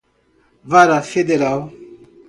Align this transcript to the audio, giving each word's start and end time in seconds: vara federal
vara 0.63 0.97
federal 1.11 1.69